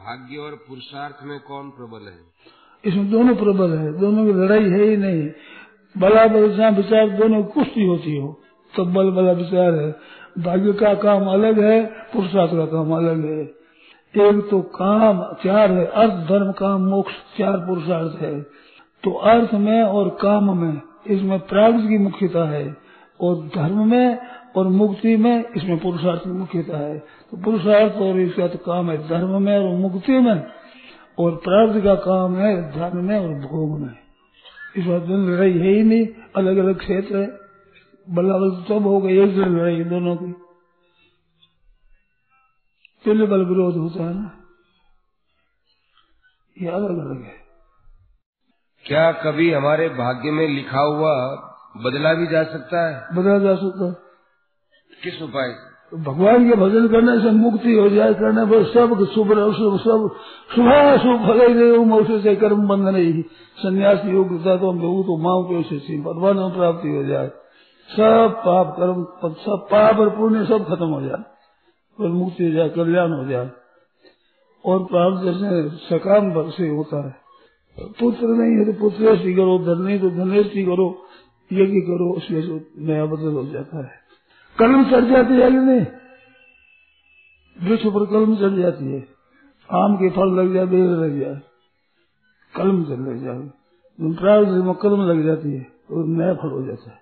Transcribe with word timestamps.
भाग्य 0.00 0.36
और 0.36 0.52
पुरुषार्थ 0.68 1.16
में 1.24 1.38
कौन 1.40 1.68
प्रबल 1.70 2.06
है? 2.06 2.18
इसमें 2.84 3.10
दोनों 3.10 3.34
प्रबल 3.36 3.70
है। 3.78 3.98
दोनों 4.00 4.24
की 4.26 4.32
लड़ाई 4.32 4.68
है 4.70 4.84
ही 4.84 4.96
नहीं। 4.96 5.28
बला 5.96 6.26
बलसा 6.26 6.68
विचार 6.68 7.08
दोनों 7.10 7.42
कुश्ती 7.44 7.86
होती 7.86 8.16
हो 8.16 8.40
तो 8.74 8.84
बल 8.84 9.10
बला 9.10 9.32
विचार 9.32 9.74
है। 9.74 9.90
भाग्य 10.38 10.72
का 10.72 10.94
काम 10.94 11.26
अलग 11.26 11.60
है, 11.60 11.84
पुरुषार्थ 11.84 12.50
का 12.50 12.66
काम 12.66 12.92
अलग 12.92 13.24
है। 13.24 13.40
एक 14.14 14.48
तो 14.50 14.60
काम 14.60 15.22
चार 15.44 15.72
है, 15.72 15.86
अर्थ, 15.86 16.12
धर्म, 16.28 16.52
काम, 16.52 16.82
मोक्ष 16.82 17.12
चार 17.38 17.56
पुरुषार्थ 17.56 18.22
है। 18.22 18.40
तो 19.04 19.12
अर्थ 19.12 19.54
में 19.54 19.82
और 19.82 20.08
काम 20.08 20.56
में 20.58 20.80
इसमें 21.06 21.38
प्राग 21.40 21.88
की 21.88 21.98
मुख्यता 21.98 22.48
है 22.50 22.76
और 23.20 23.36
धर्म 23.54 23.90
में 23.90 24.18
और 24.56 24.68
मुक्ति 24.68 25.16
में 25.16 25.44
इसमें 25.56 25.78
पुरुषार्थ 25.78 26.20
की 26.20 26.30
मुख्यता 26.30 26.78
है। 26.78 26.98
तो 26.98 27.36
पुरुषार्थ 27.36 27.92
और 27.92 28.20
इसका 28.20 28.48
तो 28.48 28.58
काम 28.58 28.90
है 28.90 29.08
धर्म 29.08 29.42
में 29.42 29.58
और 29.58 29.76
मुक्ति 29.76 30.12
में 30.12 30.52
और 31.18 31.36
प्रार्थ 31.36 31.84
का 31.84 31.94
काम 31.94 32.36
है 32.36 32.72
धर्म 32.72 33.04
में 33.04 33.18
और 33.18 33.34
भोग 33.34 33.80
में। 33.80 33.98
इस 34.76 34.84
बात 34.84 35.02
में 35.02 35.16
लड़ाई 35.16 35.52
है 35.52 35.68
ही 35.68 35.82
नहीं 35.82 36.06
अलग 36.36 36.56
अलग 36.56 36.78
क्षेत्र 36.78 37.16
है। 37.16 37.26
बल्ला 38.14 38.36
बल 38.38 38.64
सब 38.68 38.86
हो 38.86 39.00
गई 39.00 39.18
एक 39.18 39.36
लड़ाई 39.36 39.84
दोनों 39.84 40.16
की। 40.16 40.32
तुल्य 43.04 43.26
बल 43.26 43.44
विरोध 43.44 43.76
होता 43.76 44.04
है 44.04 44.14
ना। 44.14 44.30
ये 46.62 46.68
अलग 46.68 46.98
अलग 46.98 47.22
है। 47.24 47.34
क्या 48.84 49.12
कभी 49.12 49.52
हमारे 49.52 49.88
भाग्य 49.88 50.30
में 50.30 50.48
लिखा 50.48 50.80
हुआ 50.80 51.14
बदला 51.76 52.14
भी 52.14 52.26
जा 52.26 52.42
सकता 52.44 52.88
है? 52.88 53.16
बदला 53.16 53.38
जा 53.38 53.54
सकता 53.54 53.86
है। 53.86 54.09
किस 55.04 55.22
उपाय? 55.22 55.54
भगवान 55.94 56.50
के 56.50 56.56
भजन 56.56 56.88
करने 56.88 57.20
से 57.20 57.30
मुक्ति 57.30 57.72
हो 57.72 57.88
जाए, 57.88 58.14
करने 58.14 58.50
पर 58.50 58.64
सब 58.64 59.04
शुभ 59.14 59.30
अशुभ 59.32 59.80
सब 59.80 60.10
शुभ 60.54 60.98
शुभ 60.98 61.28
फल 61.28 61.78
मोक्ष 61.78 62.22
से 62.22 62.36
कर्म 62.36 62.68
बंध 62.68 62.88
नहीं। 62.88 63.22
संन्यास 63.56 64.02
योग्यता 64.04 64.56
तो 64.56 64.70
हम 64.70 64.82
लोग 64.82 65.02
तो 65.02 65.18
माओ 65.18 65.44
के 65.44 65.54
उसे 65.54 66.00
भगवान 66.00 66.50
प्राप्ति 66.50 66.88
हो 66.88 67.04
जाए। 67.04 67.26
सब 67.90 68.42
पाप 68.46 68.76
कर्म, 68.78 69.06
सब 69.32 69.66
पाप 69.70 69.98
और 69.98 70.10
पुण्य 70.10 70.46
सब 70.46 70.68
खत्म 70.68 70.86
हो 70.86 71.02
जाए। 71.02 71.22
और 72.04 72.08
मुक्ति 72.08 72.44
हो 72.44 72.50
जाए, 72.50 72.68
कल्याण 72.68 73.12
हो 73.12 73.24
जाए। 73.24 73.50
और 74.64 74.84
प्राप्त 74.84 75.24
जैसे 75.24 75.68
सकाम 75.68 76.30
भर 76.30 76.50
से 76.50 76.68
होता 76.68 77.06
है। 77.06 77.16
पुत्र 77.80 78.26
नहीं 78.26 78.66
है 78.66 78.72
तो 78.72 78.80
पुत्र 78.80 79.16
करो, 79.16 79.58
धन 79.58 79.82
नहीं 79.82 80.00
तो 80.00 80.10
धनेष्टि 80.10 80.64
करो, 80.64 81.06
यज्ञ 81.52 81.80
करो, 81.80 82.16
उसमें 82.16 82.60
नया 82.78 83.06
बदल 83.06 83.32
हो 83.32 83.44
जाता 83.44 83.84
है। 83.84 84.00
कलम 84.58 84.84
चढ़ 84.84 85.04
जाती 85.04 85.34
है 85.34 85.48
नहीं 85.50 85.84
वृक्ष 87.56 87.84
पर 87.86 88.04
कलम 88.06 88.34
चढ़ 88.36 88.58
जाती 88.58 88.84
है। 88.86 89.00
आम 89.68 89.96
के 89.96 90.10
फल 90.10 90.34
लग 90.34 90.52
जाए, 90.54 90.66
बेल 90.66 90.90
लग 90.94 91.18
जाए, 91.20 91.40
कलम 92.54 92.82
चढ़ 92.84 93.00
लग 93.00 93.22
जाए। 93.24 93.38
प्राय 93.98 94.44
कलम 94.82 95.02
लग 95.02 95.24
जाती 95.24 95.52
है 95.52 95.66
और 95.90 96.04
नया 96.08 96.34
फल 96.34 96.50
हो 96.50 96.62
जाता 96.62 96.90
है। 96.90 96.98